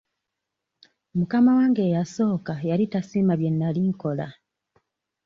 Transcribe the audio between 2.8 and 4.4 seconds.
tasiima bye nali nkola.